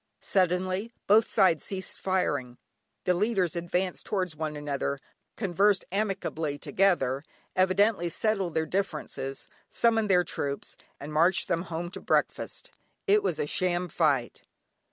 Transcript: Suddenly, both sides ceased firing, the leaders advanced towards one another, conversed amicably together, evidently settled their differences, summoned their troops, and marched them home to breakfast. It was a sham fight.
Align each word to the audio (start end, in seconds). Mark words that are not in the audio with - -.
Suddenly, 0.19 0.91
both 1.05 1.27
sides 1.27 1.63
ceased 1.65 1.99
firing, 1.99 2.57
the 3.03 3.13
leaders 3.13 3.55
advanced 3.55 4.03
towards 4.03 4.35
one 4.35 4.55
another, 4.55 4.99
conversed 5.37 5.85
amicably 5.91 6.57
together, 6.57 7.23
evidently 7.55 8.09
settled 8.09 8.55
their 8.55 8.65
differences, 8.65 9.47
summoned 9.69 10.09
their 10.09 10.23
troops, 10.23 10.75
and 10.99 11.13
marched 11.13 11.47
them 11.47 11.61
home 11.69 11.91
to 11.91 12.01
breakfast. 12.01 12.71
It 13.05 13.21
was 13.21 13.37
a 13.37 13.45
sham 13.45 13.89
fight. 13.89 14.41